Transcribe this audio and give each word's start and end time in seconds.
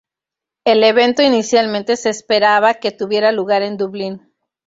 El 0.65 0.83
evento 0.83 1.21
inicialmente 1.21 1.95
se 1.95 2.09
esperaba 2.09 2.73
que 2.73 2.89
tuviera 2.89 3.31
lugar 3.31 3.61
en 3.61 3.77
Dublín. 3.77 4.33